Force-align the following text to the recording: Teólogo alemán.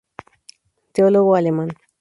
Teólogo 0.93 1.35
alemán. 1.35 1.69